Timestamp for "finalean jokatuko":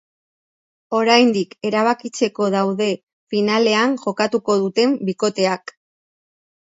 3.35-4.57